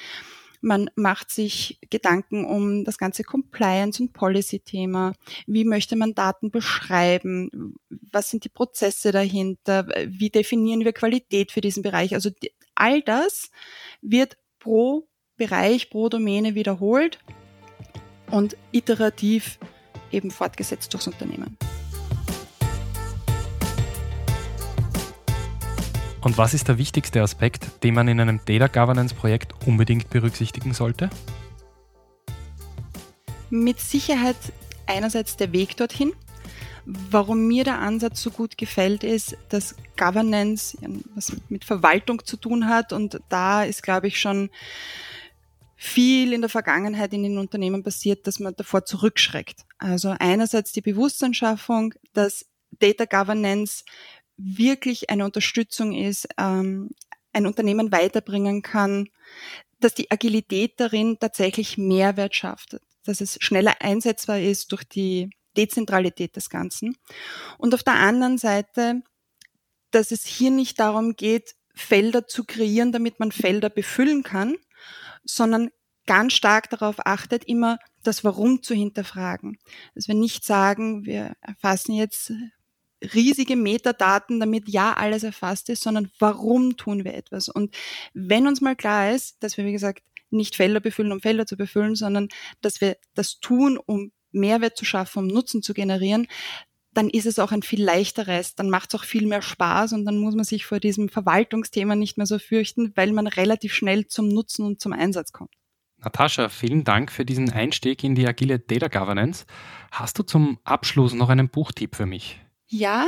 man 0.65 0.91
macht 0.95 1.31
sich 1.31 1.81
Gedanken 1.91 2.45
um 2.45 2.85
das 2.85 2.97
ganze 2.97 3.25
Compliance- 3.25 4.01
und 4.01 4.13
Policy-Thema. 4.13 5.15
Wie 5.47 5.65
möchte 5.65 5.97
man 5.97 6.15
Daten 6.15 6.53
beschreiben? 6.53 7.75
Was 7.89 8.31
sind 8.31 8.45
die 8.45 8.49
Prozesse 8.49 9.11
dahinter? 9.11 9.89
Wie 10.07 10.31
definieren 10.31 10.85
wir 10.85 10.93
Qualität 10.93 11.51
für 11.51 11.61
diesen 11.61 11.83
Bereich? 11.83 12.15
Also 12.15 12.31
all 12.77 13.03
das 13.03 13.51
wird 14.03 14.37
pro 14.61 15.09
Bereich, 15.37 15.91
pro 15.91 16.09
Domäne 16.09 16.55
wiederholt 16.55 17.19
und 18.33 18.57
iterativ 18.73 19.59
eben 20.11 20.31
fortgesetzt 20.31 20.93
durchs 20.93 21.07
Unternehmen. 21.07 21.57
Und 26.23 26.39
was 26.39 26.55
ist 26.55 26.69
der 26.69 26.79
wichtigste 26.79 27.21
Aspekt, 27.21 27.83
den 27.83 27.95
man 27.95 28.09
in 28.09 28.21
einem 28.21 28.41
Data 28.45 28.69
Governance 28.69 29.15
Projekt 29.15 29.55
unbedingt 29.67 30.09
berücksichtigen 30.09 30.73
sollte? 30.73 31.11
Mit 33.51 33.81
Sicherheit 33.81 34.37
einerseits 34.87 35.37
der 35.37 35.53
Weg 35.53 35.77
dorthin. 35.77 36.13
Warum 36.85 37.47
mir 37.47 37.65
der 37.65 37.81
Ansatz 37.81 38.23
so 38.23 38.31
gut 38.31 38.57
gefällt, 38.57 39.05
ist, 39.05 39.37
dass 39.51 39.77
Governance 39.97 40.77
was 41.15 41.37
mit 41.49 41.65
Verwaltung 41.65 42.25
zu 42.25 42.37
tun 42.37 42.69
hat 42.69 42.93
und 42.93 43.21
da 43.29 43.63
ist, 43.63 43.83
glaube 43.83 44.09
ich, 44.09 44.19
schon 44.19 44.51
viel 45.83 46.33
in 46.33 46.43
der 46.43 46.49
Vergangenheit 46.49 47.13
in 47.13 47.25
den 47.25 47.39
Unternehmen 47.39 47.83
passiert, 47.83 48.29
dass 48.29 48.39
man 48.39 48.55
davor 48.55 48.85
zurückschreckt. 48.85 49.63
Also 49.79 50.15
einerseits 50.21 50.71
die 50.71 50.81
Bewusstseinsschaffung, 50.81 51.95
dass 52.13 52.47
Data 52.71 53.05
Governance 53.05 53.83
wirklich 54.37 55.11
eine 55.11 55.25
Unterstützung 55.25 55.93
ist, 55.93 56.29
ähm, 56.39 56.91
ein 57.33 57.49
Unternehmen 57.49 57.91
weiterbringen 57.91 58.63
kann, 58.63 59.09
dass 59.81 59.93
die 59.93 60.09
Agilität 60.09 60.79
darin 60.79 61.19
tatsächlich 61.19 61.79
Mehrwert 61.79 62.37
schafft, 62.37 62.79
dass 63.05 63.21
es 63.21 63.39
schneller 63.41 63.75
einsetzbar 63.81 64.39
ist 64.39 64.71
durch 64.71 64.85
die 64.85 65.31
Dezentralität 65.57 66.37
des 66.37 66.49
Ganzen. 66.49 66.97
Und 67.59 67.75
auf 67.75 67.83
der 67.83 67.95
anderen 67.95 68.39
Seite, 68.39 69.03
dass 69.91 70.13
es 70.13 70.25
hier 70.25 70.53
nicht 70.53 70.79
darum 70.79 71.17
geht, 71.17 71.57
Felder 71.75 72.29
zu 72.29 72.45
kreieren, 72.45 72.93
damit 72.93 73.19
man 73.19 73.33
Felder 73.33 73.69
befüllen 73.69 74.23
kann, 74.23 74.57
sondern 75.25 75.71
ganz 76.07 76.33
stark 76.33 76.71
darauf 76.71 77.07
achtet, 77.07 77.45
immer 77.45 77.79
das 78.03 78.25
Warum 78.25 78.63
zu 78.63 78.75
hinterfragen. 78.75 79.59
Dass 79.95 80.09
wir 80.09 80.15
nicht 80.15 80.45
sagen, 80.45 81.05
wir 81.05 81.35
erfassen 81.41 81.95
jetzt 81.95 82.33
riesige 83.15 83.57
Metadaten, 83.57 84.41
damit 84.41 84.69
ja 84.69 84.95
alles 84.95 85.23
erfasst 85.23 85.69
ist, 85.69 85.83
sondern 85.83 86.11
warum 86.19 86.77
tun 86.77 87.05
wir 87.05 87.15
etwas? 87.15 87.49
Und 87.49 87.75
wenn 88.15 88.47
uns 88.47 88.61
mal 88.61 88.77
klar 88.77 89.13
ist, 89.13 89.43
dass 89.43 89.57
wir, 89.57 89.65
wie 89.65 89.73
gesagt, 89.73 90.03
nicht 90.31 90.57
Felder 90.57 90.81
befüllen, 90.81 91.13
um 91.13 91.21
Felder 91.21 91.47
zu 91.47 91.57
befüllen, 91.57 91.95
sondern 91.95 92.29
dass 92.61 92.81
wir 92.81 92.97
das 93.15 93.41
tun, 93.41 93.79
um 93.79 94.13
Mehrwert 94.31 94.77
zu 94.77 94.85
schaffen, 94.85 95.19
um 95.19 95.27
Nutzen 95.27 95.63
zu 95.63 95.75
generieren, 95.75 96.27
dann 96.95 97.09
ist 97.09 97.27
es 97.27 97.39
auch 97.39 97.53
ein 97.53 97.63
viel 97.63 97.83
leichteres, 97.83 98.55
dann 98.55 98.71
macht 98.71 98.93
es 98.93 99.01
auch 99.01 99.05
viel 99.05 99.27
mehr 99.27 99.43
Spaß 99.43 99.93
und 99.95 100.05
dann 100.05 100.19
muss 100.19 100.35
man 100.35 100.45
sich 100.45 100.67
vor 100.67 100.79
diesem 100.79 101.09
Verwaltungsthema 101.09 101.97
nicht 101.97 102.19
mehr 102.19 102.27
so 102.27 102.39
fürchten, 102.39 102.93
weil 102.97 103.13
man 103.13 103.27
relativ 103.27 103.75
schnell 103.75 104.07
zum 104.07 104.29
Nutzen 104.29 104.65
und 104.65 104.81
zum 104.81 104.93
Einsatz 104.93 105.33
kommt. 105.33 105.55
Natascha, 106.05 106.49
vielen 106.49 106.85
Dank 106.85 107.13
für 107.13 107.25
diesen 107.25 107.53
Einstieg 107.53 108.03
in 108.03 108.15
die 108.15 108.27
agile 108.27 108.59
Data 108.59 108.89
Governance. 108.89 109.47
Hast 109.91 110.19
du 110.19 110.25
zum 110.25 110.59
Abschluss 110.65 111.15
noch 111.15 111.29
einen 111.29 111.49
Buchtipp 111.49 111.95
für 111.95 112.07
mich? 112.07 112.41
Ja, 112.67 113.07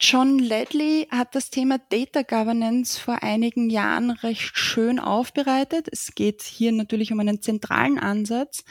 John 0.00 0.38
Ledley 0.38 1.08
hat 1.10 1.34
das 1.34 1.50
Thema 1.50 1.78
Data 1.78 2.22
Governance 2.22 3.00
vor 3.00 3.22
einigen 3.22 3.70
Jahren 3.70 4.10
recht 4.10 4.56
schön 4.58 4.98
aufbereitet. 4.98 5.88
Es 5.90 6.14
geht 6.14 6.42
hier 6.42 6.70
natürlich 6.72 7.12
um 7.12 7.20
einen 7.20 7.40
zentralen 7.40 7.98
Ansatz, 7.98 8.64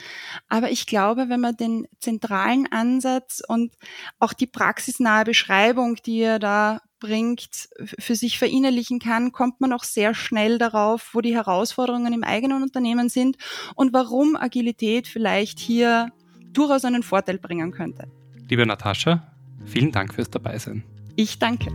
aber 0.48 0.70
ich 0.70 0.86
glaube, 0.86 1.28
wenn 1.28 1.40
man 1.40 1.56
den 1.56 1.88
zentralen 1.98 2.70
Ansatz 2.70 3.42
und 3.46 3.74
auch 4.18 4.34
die 4.34 4.46
praxisnahe 4.46 5.24
Beschreibung, 5.24 5.96
die 5.96 6.20
er 6.20 6.38
da 6.38 6.80
bringt, 6.98 7.68
für 7.98 8.14
sich 8.14 8.38
verinnerlichen 8.38 8.98
kann, 8.98 9.32
kommt 9.32 9.60
man 9.60 9.72
auch 9.72 9.84
sehr 9.84 10.14
schnell 10.14 10.58
darauf, 10.58 11.10
wo 11.12 11.20
die 11.20 11.34
Herausforderungen 11.34 12.12
im 12.12 12.24
eigenen 12.24 12.62
Unternehmen 12.62 13.08
sind 13.08 13.36
und 13.74 13.92
warum 13.92 14.36
Agilität 14.36 15.08
vielleicht 15.08 15.58
hier 15.58 16.12
durchaus 16.52 16.84
einen 16.84 17.02
Vorteil 17.02 17.38
bringen 17.38 17.70
könnte. 17.70 18.10
Liebe 18.48 18.66
Natascha, 18.66 19.32
vielen 19.64 19.92
Dank 19.92 20.14
fürs 20.14 20.30
Dabeisein. 20.30 20.84
Ich 21.16 21.38
danke. 21.38 21.72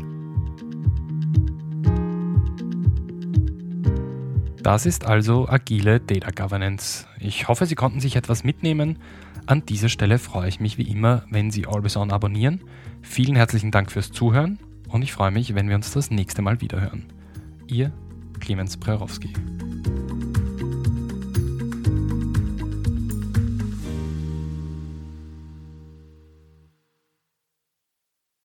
Das 4.64 4.86
ist 4.86 5.06
also 5.06 5.48
agile 5.50 6.00
Data 6.00 6.30
Governance. 6.30 7.08
Ich 7.20 7.48
hoffe, 7.48 7.66
Sie 7.66 7.76
konnten 7.76 8.00
sich 8.00 8.16
etwas 8.16 8.44
mitnehmen. 8.44 9.00
An 9.48 9.66
dieser 9.66 9.90
Stelle 9.90 10.20
freue 10.20 10.48
ich 10.50 10.60
mich 10.60 10.78
wie 10.78 10.84
immer, 10.84 11.26
wenn 11.32 11.50
Sie 11.50 11.66
Always 11.66 11.98
On 11.98 12.12
abonnieren. 12.12 12.62
Vielen 13.02 13.36
herzlichen 13.36 13.72
Dank 13.72 13.92
fürs 13.92 14.12
Zuhören 14.12 14.60
und 14.92 15.02
ich 15.02 15.14
freue 15.14 15.32
mich, 15.32 15.56
wenn 15.56 15.70
wir 15.70 15.76
uns 15.76 15.92
das 15.92 16.12
nächste 16.12 16.42
Mal 16.42 16.62
wiederhören. 16.62 17.06
Ihr 17.68 17.92
Clemens 18.40 18.78
Prerowski. 18.78 19.34